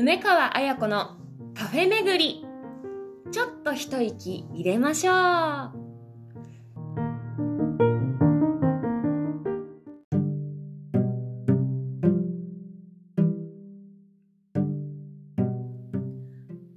[0.00, 1.16] 梅川彩子の
[1.56, 2.46] カフェ巡り。
[3.32, 5.72] ちょっと一息入れましょう。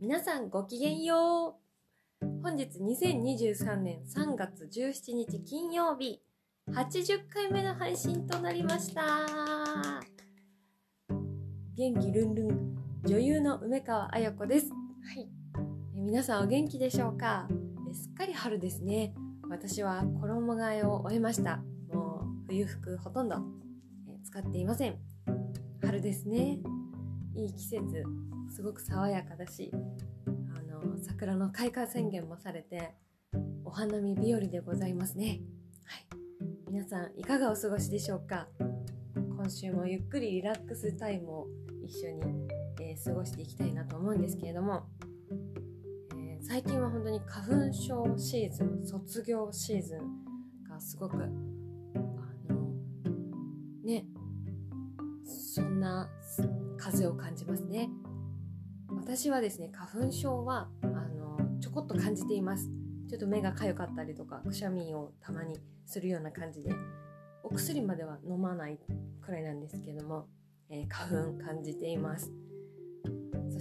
[0.01, 1.59] 皆さんごきげんよ
[2.23, 2.25] う。
[2.41, 6.23] 本日2023年3月17日金曜日。
[6.71, 9.03] 80回目の配信となりました。
[11.77, 12.80] 元気ルンルン。
[13.03, 14.69] 女優の梅川彩子です。
[14.69, 14.75] は
[15.19, 15.27] い。
[15.95, 17.47] 皆さんお元気でしょうか？
[17.91, 19.15] すっかり春ですね。
[19.49, 21.63] 私は衣替えを終えました。
[21.91, 23.37] もう冬服ほとんど
[24.23, 24.99] 使っていません。
[25.81, 26.59] 春ですね。
[27.33, 28.03] いい季節。
[28.51, 29.71] すごく爽やかだし、
[30.55, 32.93] あの、桜の開花宣言もされて、
[33.65, 35.41] お花見日和でございますね。
[35.85, 36.05] はい。
[36.69, 38.47] 皆さんいかがお過ごしでしょうか？
[39.15, 41.47] 今週もゆっくりリラックスタイムを
[41.83, 44.83] 一緒にー、過ごしていきたいなと思うんですけれども、
[46.15, 49.99] えー、最近は本当に花粉症シーズン卒業シーズン
[50.69, 51.27] がすごくあの
[53.83, 54.05] ね
[55.25, 56.09] そんな
[56.77, 57.89] 風を感じますね。
[58.89, 62.69] 私はですね花粉症はあのちょこっと感じています。
[63.09, 66.73] ちょっと目が痒かったりとかくしゃみをたまにするような感じで
[67.43, 68.79] お薬までは飲まない
[69.21, 70.27] くらいなんですけども、
[70.69, 72.31] えー、花粉感じています。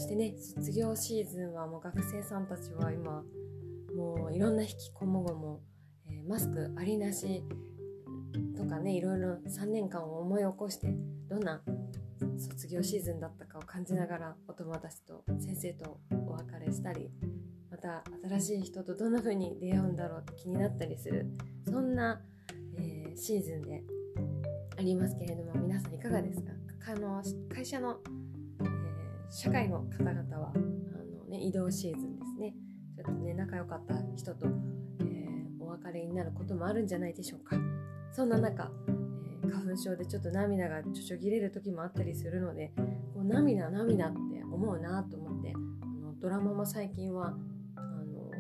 [0.01, 3.23] してね卒業シーズンはもう学生さんたちは今
[3.95, 5.61] もういろんな引きこもごも、
[6.09, 7.45] えー、マスクありなし
[8.57, 10.95] とかねいろいろ3年間を思い起こして
[11.29, 11.61] どんな
[12.39, 17.11] 卒業シーズンだったかを感じながらお友達と先生とお別れしたり
[17.71, 21.27] また新しい人とどんな風に出会うんだろうって気になったりする
[21.67, 22.21] そんな、
[22.79, 23.83] えー、シーズンで
[24.79, 26.53] ありますけれども皆さんいかがですか？
[26.91, 27.23] あの
[27.55, 27.99] 会社の
[29.31, 32.55] 社会の方々はあの、ね、移動シーズンですね。
[32.97, 34.47] ちょっとね仲良かった人と、
[35.01, 37.57] えー、お別れになることもあるんじゃないでしょうか。
[38.13, 42.73] そんな中、えー、花粉症でちょっと涙がちょちょぎれる時もあったりするので
[43.15, 47.35] こう涙涙って思うなと思ってあのドラマも最近は
[47.77, 48.31] あの、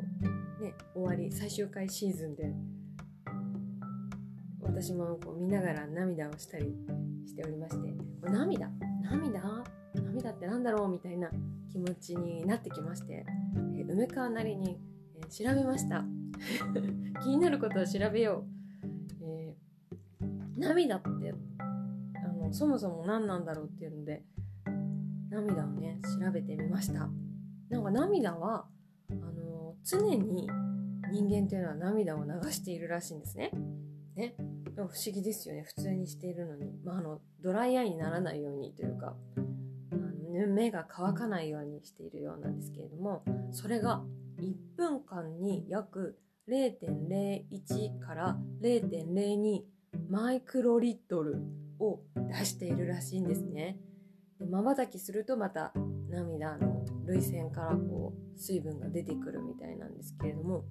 [0.60, 2.52] ね、終わり最終回シーズンで
[4.60, 6.74] 私もこう見ながら涙をしたり
[7.26, 8.68] しておりまして涙
[9.02, 9.79] 涙
[10.20, 11.30] 涙ってなんだろうみたいな
[11.72, 13.24] 気持ちになってきまして、
[13.76, 14.78] えー、梅川なりに、
[15.16, 16.04] えー、調べました。
[17.22, 18.44] 気になることを調べよ
[19.20, 24.24] う、えー、涙ってあのそもそも何なんだろうっていうので
[25.28, 27.08] 涙をね調べてみました。
[27.68, 28.66] なんか涙は
[29.10, 30.48] あの常に
[31.10, 33.50] 人間っていうのは涙を流しているらしいんですね。
[34.16, 34.34] ね。
[34.76, 35.62] 不思議ですよね。
[35.62, 39.14] 普通にしているのに、まあ、あのドライアイにならないようにというか。
[40.46, 44.02] 目が乾かないようにしているようなんですけれどもそれが
[44.40, 46.18] 1分間に約
[46.48, 49.62] 0.01から0.02
[50.08, 51.36] マイクロリットル
[51.78, 53.78] を出しているらしいんですね。
[54.48, 55.72] まばたきするとまた
[56.08, 60.64] 涙の涙腺からこう水分が出てくるみたいなんですけれども、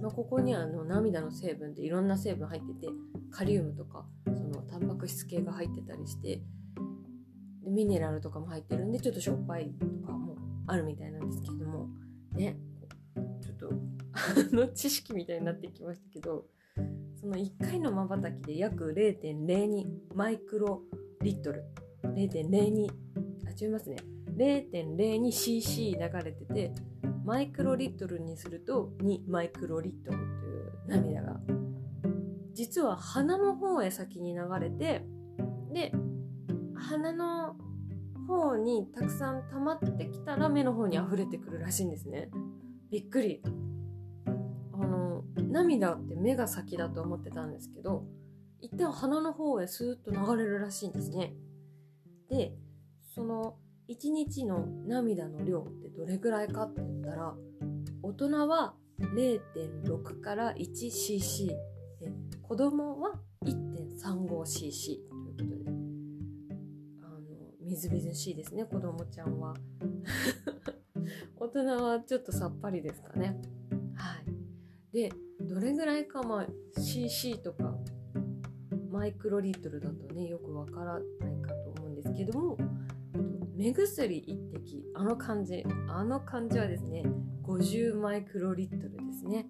[0.00, 2.88] まあ、ここにあの涙の成分っていろんな成分入ってて
[3.30, 6.42] カリウムとかそのタンパク質系が入ってたりして
[7.68, 10.36] ミネラルとかも入ってるんでちょっとしょっぱいとかも
[10.66, 11.88] あるみたいなんですけれども。
[12.32, 12.56] ね。
[13.40, 13.70] ちょっと
[14.12, 16.46] あの知識みたいになってきましたけど
[17.20, 20.82] その1回のまばたきで約0.02マイクロ
[21.22, 21.64] リットル。
[22.02, 22.88] 0.02
[23.46, 23.96] あ違いますね。
[24.36, 26.72] 0.02cc 流れてて
[27.24, 31.40] マイクロリットルにすると2マイクロリットルという涙が。
[32.52, 35.04] 実は鼻の方へ先に流れて
[35.72, 35.92] で
[36.88, 37.54] 鼻の
[38.26, 42.30] 方にたくさん溜まってきたら目の方に溢れてくるらしいんですね。
[42.90, 43.42] びっくり。
[44.72, 48.04] あの涙って目が先だと思ってたんですけど
[48.60, 51.34] 一旦鼻の方へスーッと流れるらしいんですね。
[52.30, 52.54] で
[53.14, 53.56] その
[53.88, 57.34] 1日の涙の量ってどれぐらいかって言ったら
[58.02, 61.56] 大人は0.6から 1cc で
[62.42, 65.07] 子供は 1.35cc
[67.68, 69.54] みずみずしいですね子供ちゃんは。
[71.36, 73.38] 大人はちょっとさっぱりですかね。
[73.94, 74.92] はい。
[74.92, 75.12] で
[75.42, 77.76] どれぐらいかまあ CC とか
[78.90, 81.00] マイクロリットルだとねよくわからな
[81.30, 82.56] いかと思うんですけども
[83.54, 87.04] 目薬1滴あの感じあの感じはですね
[87.42, 89.46] 50マイクロリットルですね。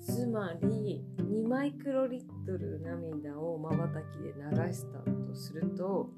[0.00, 6.10] つまり2マイクロリットル涙をまばたきで流したとすると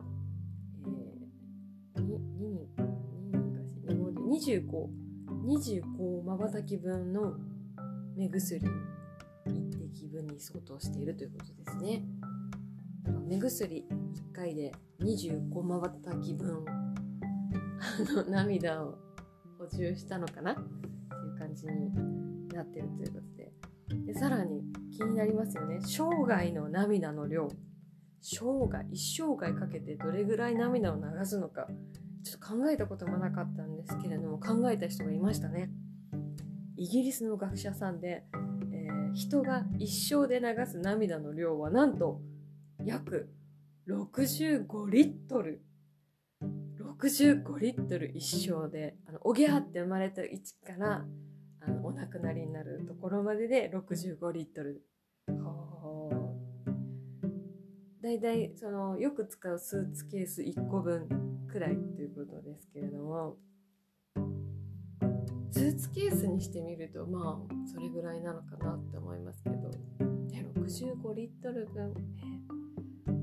[4.45, 4.77] 2人か
[5.49, 7.33] し2525まばたき分の
[8.15, 8.61] 目薬
[9.47, 12.03] 1滴分に相当しているということですね。
[13.27, 18.99] 目薬1回で25まばたき分あの涙を
[19.59, 20.53] 補充したのかな？
[20.53, 21.95] っていう感じに
[22.49, 23.53] なってるということで。
[24.13, 24.63] でさらに
[24.95, 25.79] 気になりますよね。
[25.81, 27.49] 生涯の涙の量。
[28.21, 31.67] 生涯一生涯かけてどれぐらい涙を流すのか。
[32.25, 35.71] ちょっと考えたこともなかったんですけれども考えた人がいましたね。
[36.77, 38.25] イギリスの学者さんで、
[38.73, 42.21] えー、人が一生で流す涙の量はなんと
[42.83, 43.31] 約
[43.89, 45.63] 65リットル。
[47.03, 51.05] 65リットル一生であのおぎゃーって生まれた位置から
[51.61, 54.83] あのお亡くなりになるところまでで65リットル。
[58.05, 61.09] だいたいそのよく使うスーツケース1個分
[61.51, 63.37] くらいということですけれども
[65.51, 69.71] スーツケースにしてみるとまあそれぐらいなのかなって思いますけど
[70.65, 71.93] 65リットル分。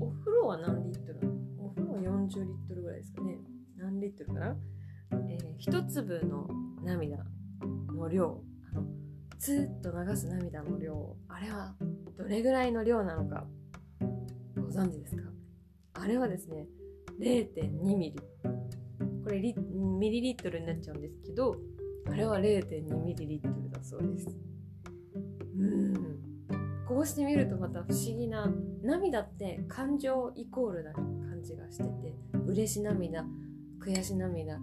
[0.00, 1.18] お風呂は何リットル
[1.58, 3.38] お風呂は40リットルぐらいですかね。
[3.76, 4.56] 何リットルかな、
[5.28, 6.48] えー、一粒の
[6.84, 7.18] 涙
[7.96, 8.40] の量。
[8.72, 8.84] あの
[9.38, 11.16] ツーッと流す涙の量。
[11.28, 11.74] あれは
[12.16, 13.44] どれぐらいの量なのか。
[14.72, 15.22] 存知ですか？
[15.94, 16.66] あれはですね
[17.20, 18.20] 0.2ミリ。
[19.22, 21.56] これリミリリットルになっちゃうんですけど
[22.10, 24.28] あれは0.2ミリリットルだそうです。
[25.58, 26.18] うん。
[26.88, 28.52] こうしてみるとまた不思議な
[28.82, 32.14] 涙って感情イコールな感じがしてて
[32.46, 33.24] 嬉し涙
[33.80, 34.58] 悔し涙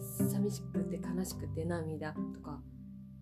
[0.00, 2.60] 寂しくて悲しくて涙とか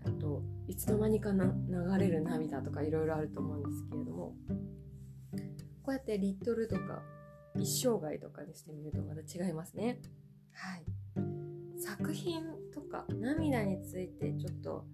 [0.06, 4.34] あといつの間にかな流れる涙とかいろいろあると思うんですけれども
[5.82, 7.02] こうやってリットルとか
[7.56, 10.00] 一生涯とかにしてみるとまた違いますね。
[10.54, 10.84] はい、
[11.80, 12.42] 作品
[12.72, 14.84] とか涙についてちょっと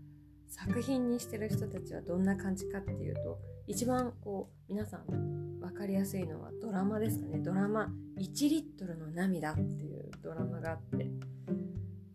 [0.49, 11.11] 作品にしてる人たちはどんな感じかっていうと一番こう皆さん分かりやすいのはドラマですかねドラマ「1リットルの涙」っていうドラマがあって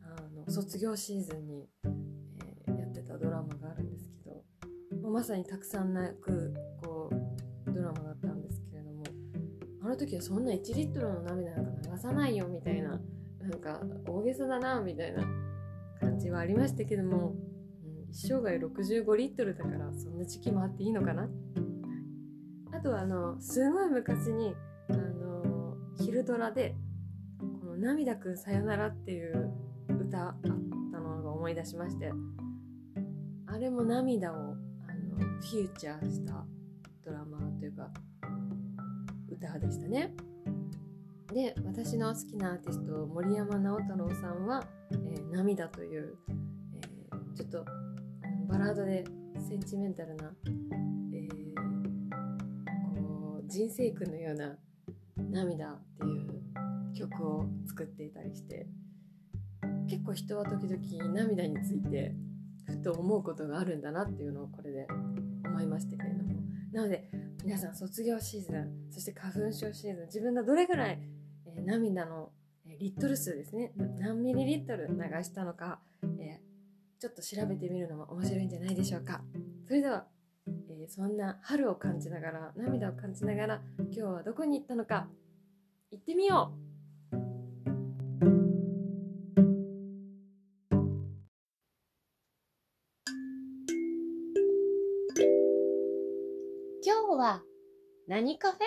[0.02, 4.18] あの卒業シーズンに、えー、やってたドラマがあるんですけ
[4.96, 6.54] どまさにたくさん泣く
[9.83, 13.00] あの時はそんな1リットルの涙なんか流さないよみたいな
[13.41, 15.24] なんか大げさだなみたいな
[16.00, 17.35] 感じはありましたけども
[18.09, 21.27] 一生涯65リットルだからそんな時期もあっていいのかな。
[22.71, 24.56] あとはあのすごい昔に
[24.89, 26.75] あの昼ドラで
[27.39, 29.51] この「涙くんさよなら」っていう
[29.89, 32.12] 歌あったのが思い出しまして
[33.47, 36.45] あれも涙をあのフューチャーした
[39.48, 40.13] 歌でしたね。
[41.34, 46.16] で私の好きなアーティスト森山直太朗さんは「えー、涙」という、
[46.74, 47.66] えー、ちょっと
[48.48, 49.04] バラードで
[49.40, 51.56] センチメンタルな、えー、
[52.94, 54.56] こう人生訓のような
[55.18, 58.68] 涙っていう曲を作っていたりして
[59.89, 62.13] 結構人は時々涙について
[62.68, 64.88] ふと思うことがあるんだなっていうのをこれで
[65.46, 66.36] 思いましたけれども
[66.72, 67.10] なので
[67.44, 71.00] 皆さん卒業シーズンそして花粉症シーズン自分がどれぐらい、
[71.46, 72.32] えー、涙の
[72.79, 73.74] リットル数ですね。
[74.00, 75.79] 何ミリリットル流したのか、
[76.20, 76.53] えー
[77.03, 79.20] ちょっと調べてみるのも面白いんじゃないでしょうか。
[79.67, 80.06] それでは、
[80.48, 85.10] えー、そんな春を感じながら涙を感じながら今日はどこに行ったのか
[85.91, 86.62] 行ってみよう
[97.24, 97.42] は
[98.06, 98.62] 何カフェ？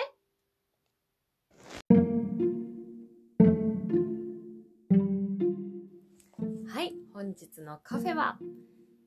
[7.13, 8.39] 本日のカフェは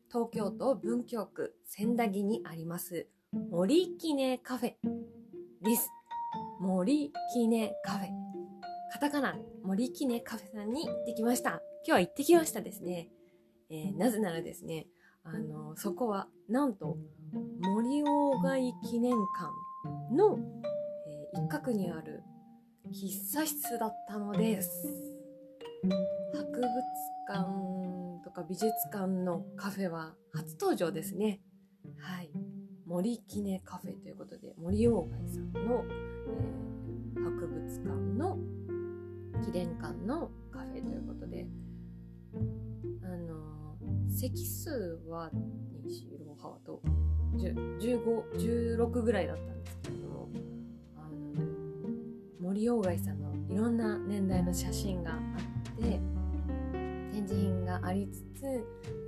[0.09, 3.09] 東京都文京区千駄木にあります
[3.51, 4.75] 森きねカフェ
[5.63, 5.91] です。
[6.61, 8.09] 森きねカフェ。
[8.93, 11.61] カタカナ森きねカフェさんに行ってきました。
[11.85, 13.09] 今日は行ってきましたですね。
[13.69, 14.87] えー、なぜならですね、
[15.25, 16.99] あの、そこはなんと
[17.63, 20.39] 森鴎外記念館の、
[21.35, 22.23] えー、一角にある
[22.91, 24.71] 喫茶室だったのです。
[26.33, 26.63] 博物
[27.29, 31.41] 館とか美術館のカフェは初登場ですね。
[31.99, 32.31] はい。
[32.87, 37.89] 森きねカフェということで、森鴎外さんの、えー、博物館
[38.19, 38.39] の
[39.45, 41.47] 記念館のカフェということで、
[43.05, 45.31] あのー、席数は
[45.85, 46.83] 2、4、6、8と
[47.37, 50.29] 15、16ぐらいだったんですけれども、
[50.97, 51.49] あの、
[52.41, 56.01] 森鴎外さんのいろんな年代の写真があって
[57.13, 58.47] 展示品がありつつ、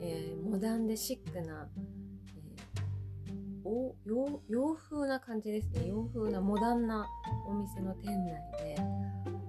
[0.01, 1.69] えー、モダンでシックな、
[3.27, 5.87] えー、洋洋風な感じですね。
[5.87, 7.07] 洋風なモダンな
[7.49, 8.33] お店の店内
[8.65, 9.41] であの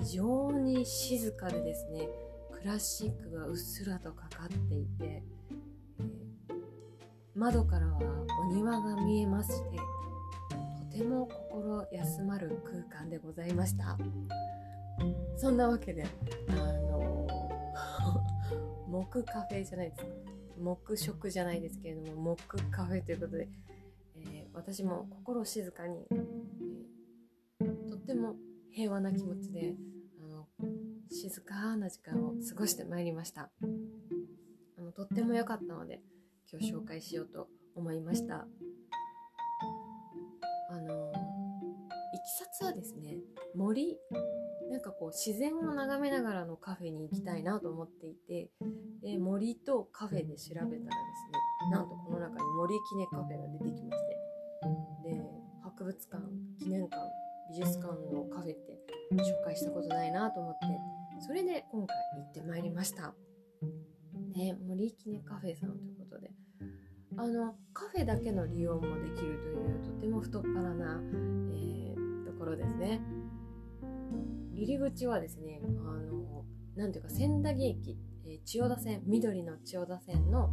[0.00, 2.08] 非常に静かでですね
[2.50, 5.22] クラシックがうっすらとかかっていて、
[7.36, 7.98] 窓からは
[8.40, 9.76] お庭が見えまして
[10.90, 13.98] とても心休まる空間でございました。
[15.36, 16.06] そんなわけで
[16.48, 17.26] あの
[18.88, 20.08] 木カフェじゃないですか。
[20.58, 23.48] 木食じゃないですけれども木カフェということで、
[24.16, 26.06] えー、私も心静かに、
[27.60, 28.36] えー、とっても
[28.70, 29.76] 平和な気持ちで
[30.24, 30.48] あの
[31.10, 33.50] 静かな時間を過ごしてまいりました。
[34.78, 36.00] あのとっても良かったので
[36.50, 38.46] 今日紹介しようと思いました。
[40.70, 43.18] あのいきさつはですね
[43.54, 43.96] 森
[44.70, 48.50] なんかこう自然を眺めながらのカフェに行きたいなと思っていて
[49.02, 50.90] で森とカフェで調べたらですね
[51.70, 54.02] なんとこの中に森記念カフェが出てきまし
[55.04, 55.22] てで
[55.62, 56.22] 博物館
[56.58, 56.96] 記念館
[57.50, 58.78] 美術館のカフェって
[59.12, 60.66] 紹介したことないなと思って
[61.26, 63.14] それで今回行ってまいりました。
[64.34, 66.30] ね森記念カフェさんということで。
[67.18, 71.00] あのカフェだけの利用もできるというとても太っ腹な、
[71.50, 73.00] えー、ところですね。
[74.52, 76.44] 入り口はですねあの
[76.76, 80.50] なんていうか千駄木駅、えー、千代田線緑の千代田線の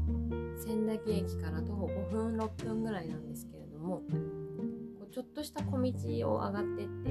[0.57, 7.09] 千駄木駅から徒歩5分6分ぐらいなんですけれどもこうちょっとした小道を上がってって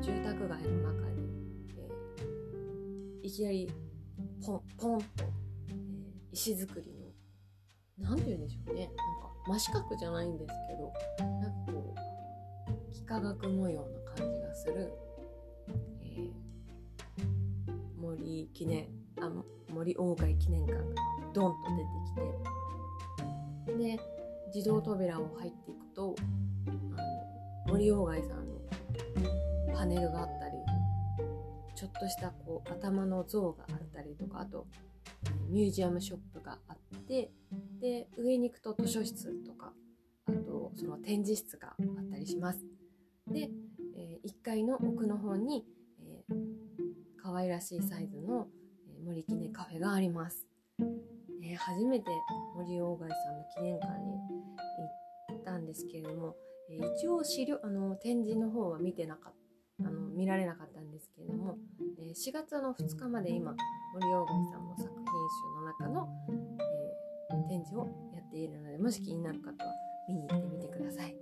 [0.00, 1.28] 住宅街の中に、
[1.76, 3.70] えー、いきなり
[4.44, 5.06] ポンポンと、
[5.68, 5.76] えー、
[6.32, 6.92] 石造り
[7.98, 8.86] の何て言うんでしょうね。
[8.86, 9.02] なんか
[9.46, 10.92] 真四角じゃないんですけど
[11.40, 12.00] なんかこう
[12.94, 14.92] 幾何学模様な感じがする、
[16.02, 17.24] えー、
[18.00, 18.86] 森記念
[19.20, 19.28] あ
[19.72, 20.84] 森鴎外記念館が
[21.32, 21.76] ドンと出
[23.74, 24.00] てきてで
[24.54, 26.14] 自動扉を入っていくと
[26.68, 26.78] あの
[27.72, 28.54] 森鴎外さんの
[29.74, 30.41] パネルがあった
[31.82, 34.68] ちょっとしたこう頭の像があったりとかあと
[35.50, 36.76] ミュージアムショップがあっ
[37.08, 37.32] て
[37.80, 39.72] で上に行くと図書室とか
[40.28, 41.72] あとその展示室があ
[42.02, 42.60] ったりします。
[43.26, 43.50] で、
[43.96, 45.64] えー、1階の奥の方に、
[46.00, 46.36] えー、
[47.20, 48.46] 可愛らしいサイズの、
[48.88, 50.46] え、森記念カフェがあります、
[51.42, 52.06] えー、初めて
[52.56, 54.12] 森鴎外さんの記念館に
[55.30, 56.36] 行ったんですけれども、
[56.70, 59.42] えー、一応資料あの展示の方は見てなかった
[59.80, 61.56] あの見られなかったんですけれども、
[62.12, 63.54] えー、4月の2日まで今
[63.94, 66.08] 森鴎外さんの作品集の中の、
[67.30, 69.72] えー、展示をやっているのでもし気になる方は
[70.08, 71.16] 見に行ってみてください。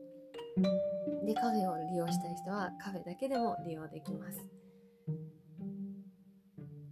[1.25, 4.45] でカフェを利用したい人はカフェだけでも利用できます。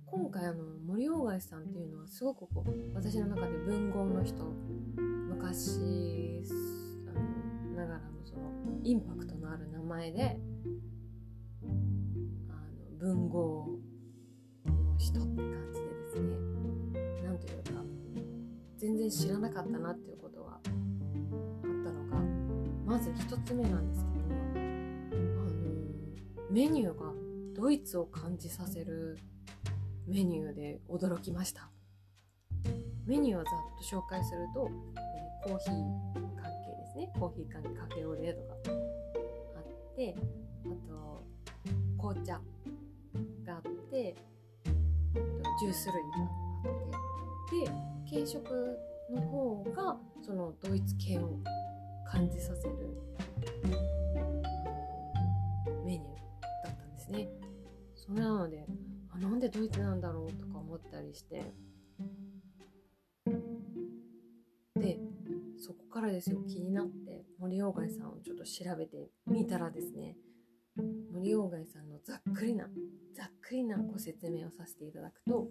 [0.06, 4.44] 今回あの森鴎外さんっていうのはすごくこう私の中で文豪の人。
[5.28, 6.42] 昔
[7.08, 8.52] あのながらのその
[8.84, 10.38] インパクトのある名前で
[12.48, 13.77] あの文豪
[19.08, 22.16] 然知らなかったなっていうことがあったのが
[22.84, 25.52] まず一つ目なんですけどあの
[26.50, 27.12] メニューが
[27.54, 29.18] ドイツを感じさせる
[30.06, 31.68] メニューで驚きました。
[33.04, 34.70] メニューをざっと紹介すると、
[35.46, 35.72] えー、コーヒー
[36.40, 37.10] 関係ですね。
[37.18, 38.54] コーヒー関係カフェオレとか。
[39.56, 40.14] あって
[40.64, 41.24] あと
[41.98, 42.40] 紅茶
[43.44, 44.14] があって
[45.60, 47.70] ジュース類があってで
[48.10, 48.78] 軽食
[49.10, 51.38] の方がそのドイツ系を
[52.06, 52.74] 感じさせる
[55.84, 57.28] メニューだったんですね。
[57.94, 58.66] それなので
[59.10, 61.52] あなんでドイツなんだろうとか思ったりして。
[64.76, 64.98] で
[65.58, 70.16] そこからですよ気になって森鴎外さんをちょっと調べてみたらですね
[71.12, 72.68] 森鴎外さんのざっくりな
[73.14, 75.48] ざっくりなご説明をさせていただくと、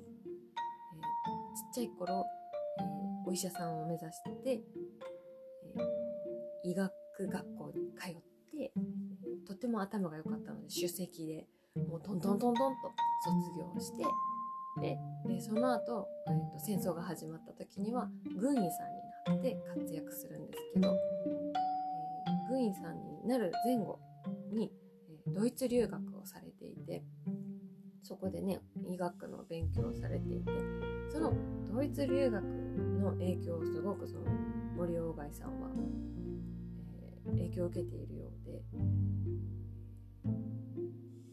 [0.96, 1.02] えー、
[1.58, 2.24] ちっちゃい頃、
[3.28, 4.62] お医者さんを目指して、
[5.76, 6.94] えー、医学
[7.28, 8.14] 学校に通っ
[8.58, 8.72] て、
[9.46, 11.46] とても頭が良かったので首席で
[11.90, 12.94] もうトントントントンと
[13.26, 14.06] 卒業して
[14.80, 18.08] ででその後、えーと、戦争が始まった時には
[18.40, 24.00] 軍医さんになって活躍するんですけど、えー、軍医さんになる前後
[24.54, 24.72] に、
[25.10, 27.04] え、ドイツ留学をされていて
[28.04, 30.52] そこでね医学の勉強をされていて
[31.10, 31.34] その
[31.74, 32.67] ドイツ留学
[33.08, 34.26] の影響をすごくその
[34.76, 35.70] 森鴎外さんは、
[37.26, 38.62] えー、影響を受けているようで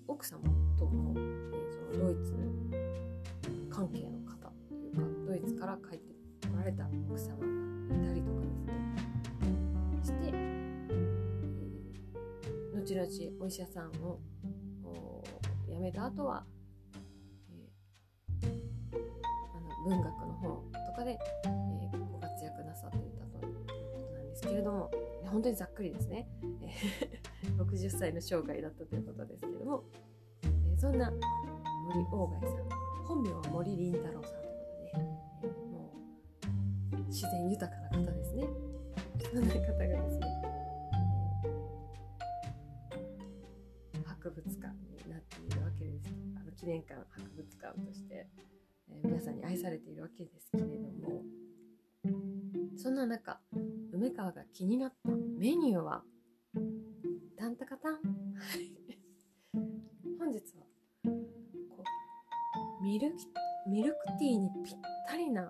[0.06, 0.40] 奥様
[0.78, 1.54] とも、えー
[1.92, 2.34] そのドイツ
[3.70, 7.44] 関係の方というかドイツから帰ってこられた奥様が
[7.96, 10.44] いたりとかですねして、えー
[12.80, 13.08] 後々
[13.44, 14.20] お医者さんを
[15.68, 16.44] 辞めた後は、
[18.42, 18.50] えー
[18.92, 20.48] あの文学の方
[20.86, 21.18] とかで、
[25.34, 26.28] 本当にざっくりですね、
[26.62, 29.82] えー60歳の生涯だったということですけども、
[30.44, 32.68] えーそんな森鴎外さん
[33.04, 35.92] 本名は森林太郎さんということで、えも
[36.92, 38.46] う自然豊かな方ですね。
[39.24, 40.26] そんな方がですね、
[43.94, 44.72] え博物館
[45.04, 46.14] になっているわけです。
[46.36, 48.28] あの記念館博物館として、
[48.88, 51.22] えー皆さんに愛されているわけですけれども
[52.76, 53.40] そんな中
[53.94, 56.02] 梅川が気になったメニューは？
[57.36, 58.00] タンタカタン。
[60.18, 60.64] 本日は
[61.04, 61.84] こ
[62.80, 63.16] うミルク
[63.68, 65.48] ミルクティーにぴったりな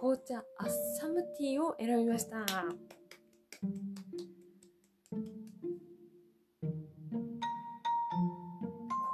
[0.00, 2.46] 紅茶アッサムティーを選びました。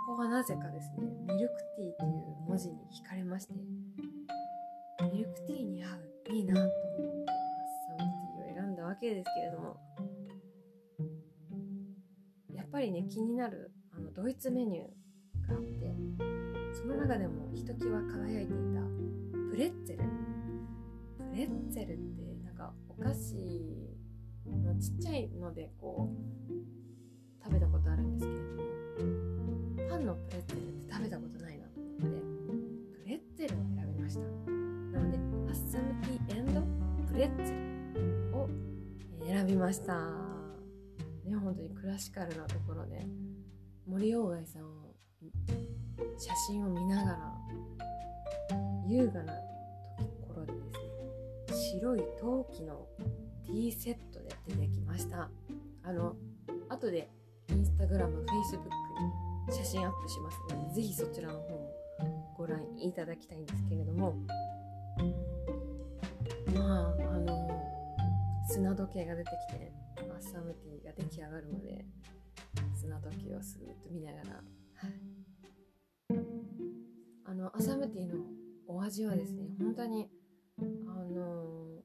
[0.06, 2.12] ここはなぜかですねミルクティーという
[2.46, 3.54] 文字に惹かれまして。
[9.28, 9.76] ですけれども
[12.54, 15.94] やっぱりね気になるあのドイツメニューがあって
[16.72, 18.80] その中でもひときわ輝いていた
[19.50, 20.04] プレッツェル。
[21.18, 23.34] プレッツェルってなんかお菓子
[24.46, 30.67] のちっちゃいのでこう食べたことあるんですけれどもパンのプレッツェル
[39.68, 39.92] ました。
[41.26, 43.04] ね本当にクラシカルなところで。
[43.86, 44.94] 森鴎外さんを
[46.18, 47.34] 写真を見ながら
[48.86, 49.40] 優雅なと
[50.26, 50.58] ころでで
[51.48, 52.86] すね白い陶器の
[53.46, 55.30] ティーセットで出てきました。
[55.82, 56.16] あの
[56.70, 57.10] 後で
[57.50, 58.68] インスタグラムフェイスブック
[59.52, 64.14] に写真アップしますのでぜひそちらの方もご覧いただきたいんですけれども
[68.58, 71.84] 砂時計が出てきてアッサムティーが出来上がるまで
[72.74, 74.24] 砂時計をスーッと見ながら、
[74.74, 74.92] はい、
[77.24, 78.16] あのアッサムティーの
[78.66, 80.08] お味はですね本当に
[80.58, 81.82] あの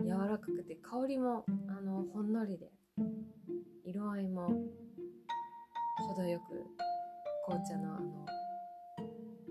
[0.00, 2.72] 柔らかくて香りもあのほんのりで
[3.84, 4.48] 色合いも
[6.08, 6.64] 程よく
[7.44, 8.26] 紅茶のあの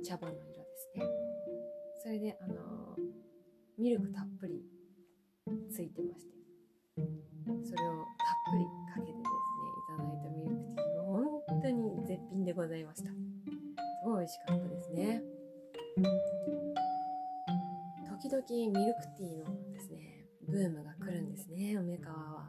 [0.03, 1.05] 茶葉の色ですね。
[2.01, 2.95] それであの
[3.77, 4.74] ミルクたっぷり
[5.75, 6.31] ついてまして。
[6.95, 9.27] それをたっぷりかけてですね
[9.75, 13.09] いただいたミルクティーは本当に絶品でございました。
[13.09, 13.15] す
[14.05, 15.21] ごい美味しかったですね。
[18.07, 18.41] 時々
[18.79, 22.47] ミルクティーのですねブームが来るんですね梅川は。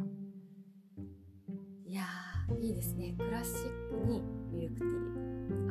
[1.85, 3.17] いやーいいですね。
[3.19, 3.55] クラシッ
[3.91, 4.93] クにミルクティー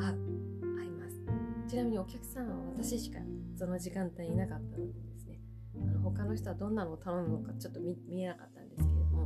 [0.01, 0.15] 合う
[0.81, 1.21] 合います。
[1.69, 3.19] ちなみにお客さんは私しか
[3.57, 4.93] その時間帯いなかったので
[5.81, 9.25] あの他の人はどんなのを頼むのかちょっと見見えなかったんですけれども。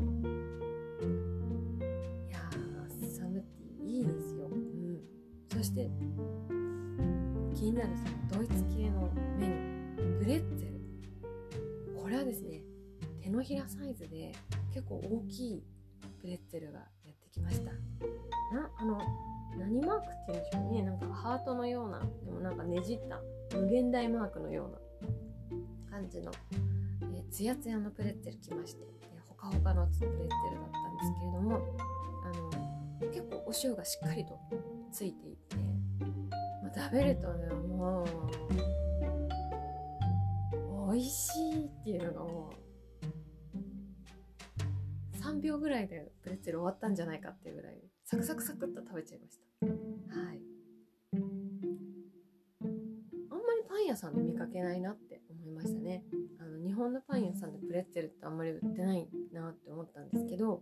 [2.27, 5.01] いやーサムティいいですよ、うん、
[5.51, 5.89] そして
[7.55, 7.89] 気になる
[8.29, 9.69] そのドイツ系のメニュー。
[10.19, 10.79] プレッツェル。
[12.01, 12.61] これはですね
[13.21, 14.33] 手のひらサイズで
[14.73, 15.63] 結構大きい
[16.21, 17.71] プレッツェルがやってきました。
[17.71, 18.99] なあの
[19.57, 20.83] 何マークっていうんでしょうね。
[20.83, 23.21] なんかハートのようなでもなんかねじった
[23.57, 24.77] 無限大マークのような。
[25.99, 26.31] 感じの、
[27.13, 31.59] えー、ツヤツヤのプレッツェル来まして、えー、ほかほかのプレッツェルだったんですけれども
[32.23, 32.29] あ
[33.05, 34.39] の結構お塩がしっかりと
[34.93, 35.57] ついていて、
[36.63, 38.05] まあ、食べるとねも
[40.87, 42.53] う美味しいっていうのがも
[45.13, 47.73] う3秒ぐらいでプレッツェル終わったんじゃないかっていうぐらい
[48.05, 49.67] サクサクサクっと食べちゃいました。
[49.67, 50.41] はい。
[53.29, 55.08] あんまりパン屋さんで見かけないなって
[55.59, 56.03] ましたね。
[56.39, 60.61] あの日本のパン屋さんでプレッツェルってあんまり売ってないなって思ったんですけど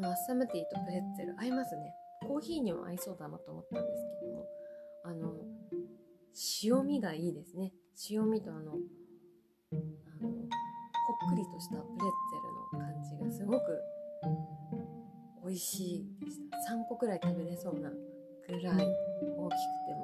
[0.00, 1.92] アッサムティーとプレッツェル合いますね。
[2.26, 4.46] コーヒーにも合いそうだなと思ったんですけども
[5.04, 5.34] あの
[6.62, 7.72] 塩味がいいですね。
[8.10, 10.36] 塩味とあのあのほ
[11.26, 13.80] っくりとしたプレッツェルの感じがすごく
[15.44, 16.74] 美味しいでした。
[16.74, 19.94] 3個くらい食べれそうなぐらい大きくて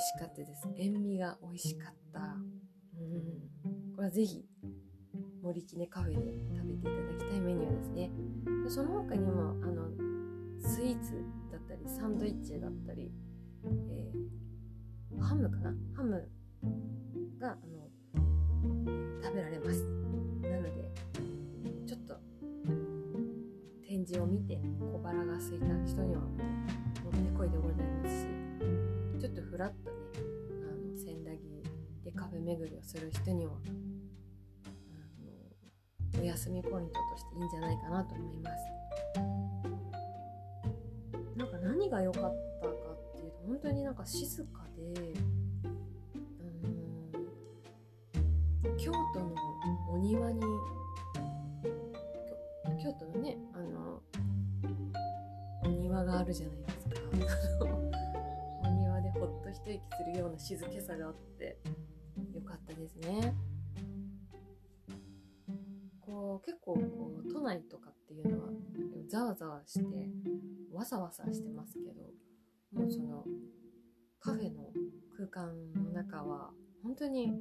[0.00, 0.66] 味しかったです。
[0.78, 2.20] 塩味が美味しかった。
[2.20, 3.92] うん。
[3.94, 4.46] これはぜひ
[5.42, 6.20] 森きねカフェで
[6.56, 8.10] 食べていただきたいメニューですね。
[8.64, 9.90] でその他にもあの
[10.58, 13.12] スイーツだったりサンドイッチだったり、
[13.90, 15.74] えー、ハムかな？
[15.94, 16.28] ハム
[17.38, 17.90] があの、
[19.22, 19.84] 食べられます。
[20.42, 20.90] なので
[21.86, 22.16] ちょっと
[23.86, 25.66] 展示を見て小腹が空いた
[29.60, 29.96] らっとね。
[30.62, 31.62] あの千駄木
[32.02, 33.52] でカフェ巡りをする人には
[34.64, 34.68] あ
[36.16, 38.56] のお休みポイントとしていいんじゃないかなと思います。
[41.36, 42.22] なんか何が良かっ
[42.62, 45.14] たかっていうと本当になんか静かで
[48.64, 49.34] あの京都の
[49.90, 50.40] お庭に
[52.82, 54.02] 京都のねあの
[55.64, 57.69] お庭があるじゃないですか。
[59.70, 61.56] 一息するような静けさがあって
[62.34, 63.34] よかったですね。
[66.00, 68.48] こう結構こう都内とかっていうのは
[69.08, 69.84] ざわざわして
[70.72, 72.02] わさわさしてますけど
[72.72, 73.24] もうその
[74.18, 74.70] カフェの
[75.16, 76.50] 空間の中は
[76.82, 77.32] 本当に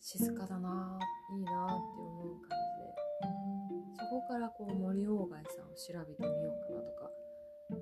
[0.00, 0.98] 静かだな
[1.36, 7.10] いいなって思う感じでそこからこう森鴎外さんを調べてみようかなとか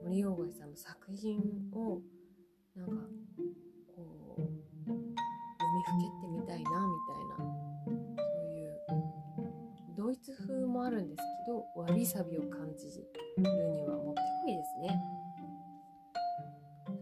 [0.05, 1.40] 森鴎外さんの作品
[1.73, 2.03] を
[2.74, 2.92] なんか
[3.94, 4.50] こう読
[5.76, 7.52] みふけってみたいなみたいな。
[7.87, 7.90] そ
[8.40, 8.76] ういう
[9.96, 13.06] ドイツ風もあるんですけどわびさびを感じる
[13.38, 15.00] にはもってこいですね。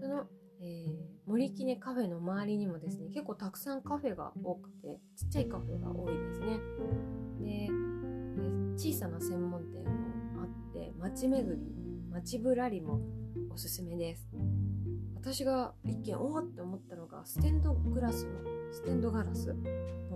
[0.01, 0.27] その、
[0.61, 0.93] えー、
[1.27, 6.59] 森きねカフェの周りにもですね結構たくさんカフェが多くてちっちゃいカフェが多いですね。
[7.41, 7.69] で
[8.77, 11.63] 小さな専門店もあって街巡り
[12.11, 13.01] 街ぶらりも
[13.53, 14.30] おすすめです。
[15.23, 18.31] 私が一見おおって思ったのがステンドグラスの
[18.73, 19.55] ステンドガラスの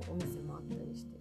[0.09, 1.19] お店もあったりして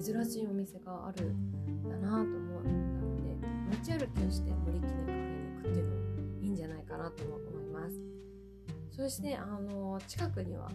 [0.00, 3.36] 珍しいお店があるんだなと思ったので
[3.76, 7.94] 街歩きをして森記念カフェに行くっていうのもいいんじゃないかなと思います。
[8.92, 10.70] そしてあの近くには、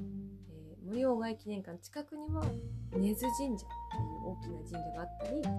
[0.49, 2.43] えー、森鴎外記念館近くには
[2.91, 5.49] 根津神社っていう大きな神社があったりあ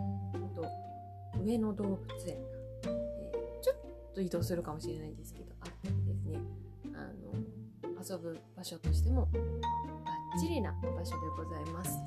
[0.55, 2.49] と上野動物園が
[2.89, 5.48] えちょっと移動するかもしれないですけど
[8.09, 9.41] 遊ぶ場所としてもバ
[10.37, 11.99] ッチリな場所でございます。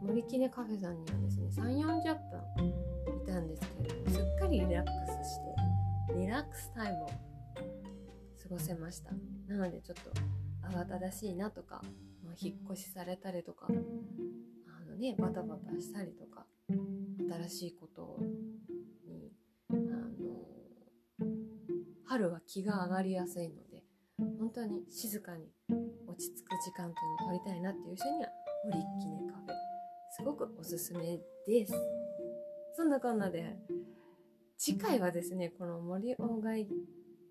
[0.00, 2.16] 森きねカフェさんにはですね3 4 0
[2.56, 4.90] 分いたんですけれどもすっかりリラック
[5.24, 5.38] スし
[6.14, 7.14] てリラックスタイムを過
[8.48, 9.10] ごせました。
[9.48, 10.10] なのでちょっと
[10.68, 11.82] 慌ただしいなとか、
[12.24, 18.18] まあ、引っ越しされたりとかあのねバタバタしたりとか新しいこと
[19.06, 19.30] に
[19.70, 20.10] あの
[22.06, 23.71] 春は気が上がりやすいので
[24.42, 25.44] 本当に静かに
[26.08, 28.28] 落ち着く時間というのを取りたいなっていう人には
[28.64, 29.46] 森きねカフェ
[30.16, 31.72] すごくおすすめです。
[32.76, 33.56] そんなこんなで
[34.58, 36.66] 次回はですねこの森鴎外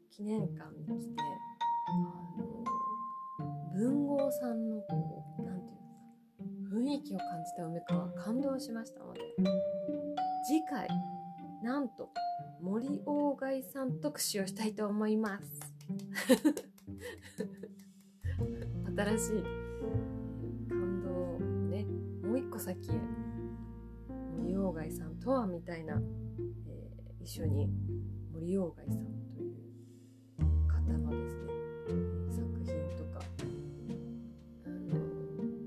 [0.10, 1.22] 記念館に来て
[1.90, 1.98] あ
[2.38, 2.64] の
[3.76, 5.66] 文豪さんのこう何て
[6.40, 9.20] 言うんですか雰囲気を感じた梅川感動しましたので
[10.48, 10.88] 次回
[11.62, 12.08] なんと
[12.62, 16.71] 森鴎外さん特集をしたいと思います。
[18.96, 19.44] 新しい
[20.70, 21.86] 感動をね
[22.24, 22.94] もう一個先へ
[24.38, 26.02] 森鴎外さんとはみたいな、
[26.68, 27.70] えー、一緒に
[28.34, 31.52] 森鴎外さんという方のですね
[32.30, 33.26] 作品とか
[34.66, 34.76] あの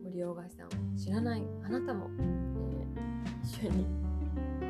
[0.04, 3.86] 森鴎外さんを知らないあなたも、えー、一緒に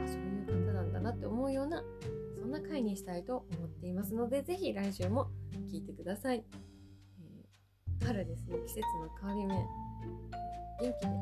[0.05, 1.83] あそういう方なんだなって思うような
[2.68, 5.31] 回にしたいと思っていますので、ぜひ来週も
[5.70, 6.44] 聞いてください。
[7.20, 9.55] えー、春ですね、季節の変わり目、
[10.81, 11.12] 元気で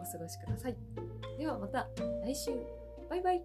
[0.00, 0.76] お過ごしください。
[1.38, 1.88] ではまた
[2.22, 2.50] 来週。
[3.08, 3.44] バイバイ。